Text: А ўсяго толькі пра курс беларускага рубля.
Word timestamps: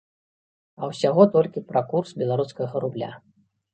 А 0.81 0.87
ўсяго 0.93 1.27
толькі 1.37 1.63
пра 1.73 1.81
курс 1.91 2.17
беларускага 2.23 2.75
рубля. 2.87 3.11